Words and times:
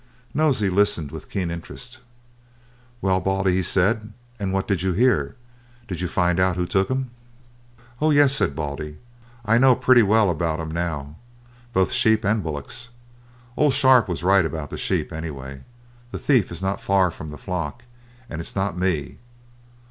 Nosey 0.33 0.67
listened 0.71 1.11
with 1.11 1.29
keen 1.29 1.51
interest. 1.51 1.99
"Well, 3.03 3.19
Baldy," 3.19 3.51
he 3.51 3.61
said, 3.61 4.13
"and 4.39 4.51
what 4.51 4.67
did 4.67 4.81
you 4.81 4.93
hear? 4.93 5.35
Did 5.87 6.01
you 6.01 6.07
find 6.07 6.39
out 6.39 6.55
who 6.55 6.65
took 6.65 6.89
'em?" 6.89 7.11
"Oh, 8.01 8.09
yes," 8.09 8.35
said 8.35 8.55
Baldy; 8.55 8.97
"I 9.45 9.59
know 9.59 9.75
pretty 9.75 10.01
well 10.01 10.25
all 10.25 10.31
about 10.31 10.59
'em 10.59 10.71
now, 10.71 11.17
both 11.71 11.91
sheep 11.91 12.25
and 12.25 12.41
bullocks. 12.41 12.89
Old 13.55 13.75
Sharp 13.75 14.07
was 14.09 14.23
right 14.23 14.43
about 14.43 14.71
the 14.71 14.77
sheep, 14.79 15.13
anyway. 15.13 15.61
The 16.09 16.17
thief 16.17 16.51
is 16.51 16.63
not 16.63 16.81
far 16.81 17.11
from 17.11 17.29
the 17.29 17.37
flock, 17.37 17.83
and 18.27 18.41
it's 18.41 18.55
not 18.55 18.75
me." 18.75 19.19